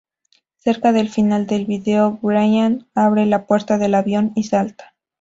Cerca 0.57 0.93
del 0.93 1.09
final 1.09 1.45
del 1.45 1.67
video, 1.67 2.17
Bryan 2.23 2.87
abre 2.95 3.27
la 3.27 3.45
puerta 3.45 3.77
del 3.77 3.93
avión 3.93 4.31
y 4.33 4.45
salta. 4.45 4.95